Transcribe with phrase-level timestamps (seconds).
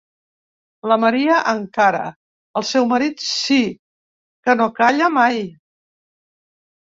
[0.91, 1.99] La Maria, encara;
[2.61, 3.59] el seu marit sí,
[4.47, 5.39] que no calla mai!